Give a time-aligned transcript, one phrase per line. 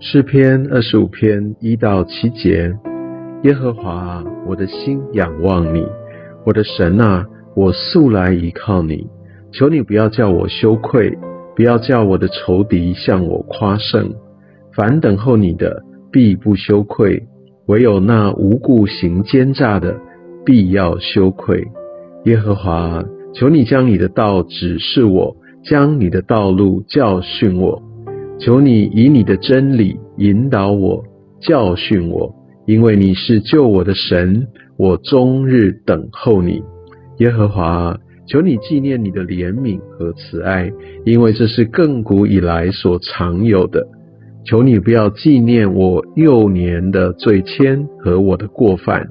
[0.00, 2.72] 诗篇二十五篇一到七节：
[3.42, 5.84] 耶和华，我的心仰望你，
[6.46, 7.26] 我的神啊，
[7.56, 9.08] 我素来依靠你。
[9.50, 11.18] 求你不要叫我羞愧，
[11.56, 14.14] 不要叫我的仇敌向我夸胜。
[14.72, 17.20] 凡等候你的，必不羞愧；
[17.66, 19.98] 唯有那无故行奸诈的，
[20.46, 21.66] 必要羞愧。
[22.24, 23.02] 耶和华，
[23.34, 25.36] 求你将你的道指示我。
[25.64, 27.82] 将你的道路教训我，
[28.38, 31.02] 求你以你的真理引导我，
[31.40, 32.32] 教训我，
[32.66, 36.62] 因为你是救我的神，我终日等候你。
[37.18, 40.70] 耶和华，求你纪念你的怜悯和慈爱，
[41.04, 43.84] 因为这是亘古以来所常有的。
[44.44, 49.08] 求你不要纪念我幼年的罪愆和我的过犯。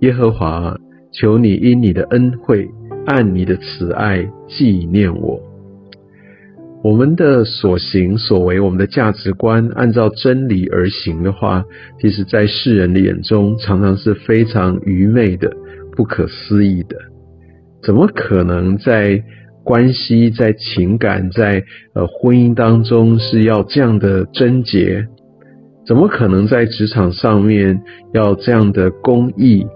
[0.00, 0.76] 耶和华，
[1.12, 2.68] 求你因你的恩惠，
[3.06, 5.40] 按你的慈爱纪念我。
[6.86, 11.64] 我们的所行所为，我们的价值观，按照真理而行的话，
[12.00, 15.50] 其实，在世人的眼中，常常是非常愚昧的、
[15.96, 16.96] 不可思议的。
[17.82, 19.20] 怎么可能在
[19.64, 25.04] 关系、在情感、在呃婚姻当中是要这样的贞洁？
[25.88, 27.82] 怎么可能在职场上面
[28.14, 29.66] 要这样的公义，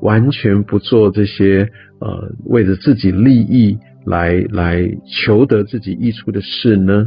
[0.00, 1.68] 完全不做这些
[2.00, 3.76] 呃为了自己利益？
[4.06, 7.06] 来来求得自己益处的事呢？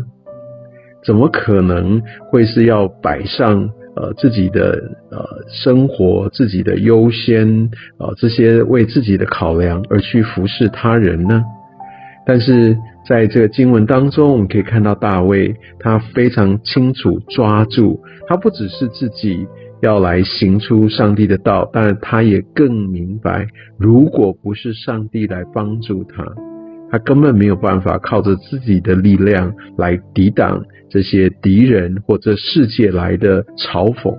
[1.06, 4.72] 怎么可能会是要摆上呃自己的
[5.10, 11.44] 呃生活、自己的优先啊这些为自己的考量而去服侍他人呢？
[12.26, 12.76] 但是
[13.08, 19.48] 在这个经文当中，我们可以看到大卫他非常清楚抓住，他不只是自己
[19.82, 23.48] 要来行出上帝的道，但他也更明白，
[23.80, 26.26] 如果不是上帝来帮助他。
[26.90, 34.18] 他根本没有办法靠着自己的力量来抵挡这些敌人或者世界来的嘲讽，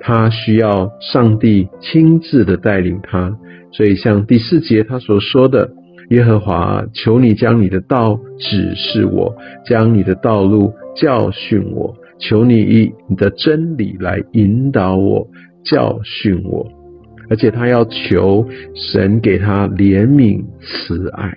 [0.00, 3.36] 他需要上帝亲自的带领他。
[3.72, 5.70] 所以，像第四节他所说的
[6.10, 9.34] ：“耶和华，求你将你的道指示我，
[9.66, 15.26] 将你的道路教训我，求你以你的真理来引导我，
[15.64, 16.66] 教训我。”
[17.30, 21.32] 而且他要求神给他怜悯慈爱，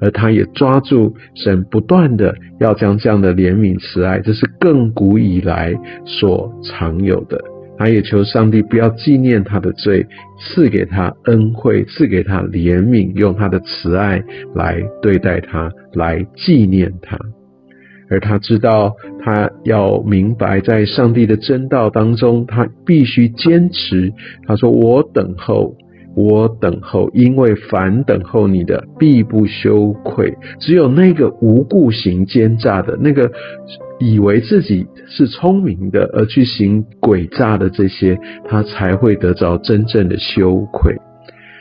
[0.00, 7.38] 而他也抓住神不断的要将这样的怜悯慈爱，这是亘古以来所常有的。
[7.78, 10.04] 他也求上帝不要纪念他的罪，
[10.40, 14.20] 赐给他恩惠，赐给他怜悯，用他的慈爱
[14.56, 17.16] 来对待他，来纪念他。
[18.10, 24.12] 而他知道，他要明白，在上帝的真道当中，他必须坚持。
[24.46, 25.74] 他说：“我等候，
[26.16, 30.34] 我等候，因为凡等候你的，必不羞愧。
[30.60, 33.30] 只有那个无故行奸诈的，那个
[33.98, 40.94] 以为自己是聪明的，而去行诡诈的这些，他才会得着真正的羞愧。”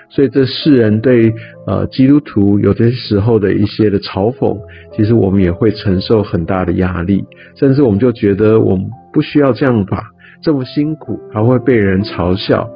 [0.09, 1.33] 所以，这世人对
[1.67, 4.57] 呃基督徒有些时候的一些的嘲讽，
[4.95, 7.23] 其实我们也会承受很大的压力，
[7.55, 10.01] 甚至我们就觉得我们不需要这样吧，
[10.41, 12.69] 这么辛苦还会被人嘲笑。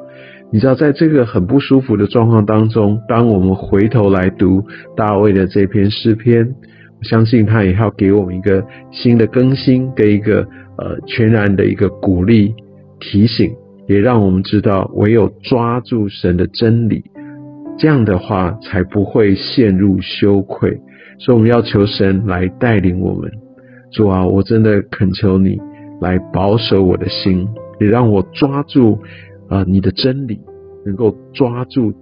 [0.52, 4.62] 你知道，在这个很不舒服的状况当中，当我们回头来读
[4.94, 6.46] 大卫的这篇诗篇，
[6.98, 12.54] 我相信他也要给我们一个新的更新，跟一个呃全然的一个鼓励
[13.00, 13.50] 提醒，
[13.88, 17.02] 也让我们知道，唯有抓住神的真理。
[17.78, 20.80] 这样的话才不会陷入羞愧，
[21.18, 23.30] 所以我们要求神来带领我们。
[23.90, 25.58] 主啊，我真的恳求你
[26.00, 27.48] 来保守我的心，
[27.80, 28.98] 也让我抓住
[29.48, 30.40] 啊你的真理，
[30.86, 31.92] 能够抓住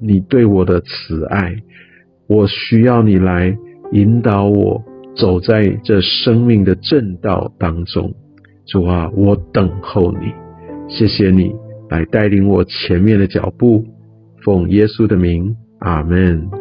[0.00, 1.54] 你对我的慈爱。
[2.26, 3.56] 我需要你来
[3.92, 4.82] 引导我
[5.16, 8.12] 走在这生命的正道当中。
[8.66, 10.32] 主啊，我等候你，
[10.88, 11.54] 谢谢你
[11.88, 13.84] 来带领我前面的脚步。
[14.42, 16.57] 奉耶稣的名，阿门。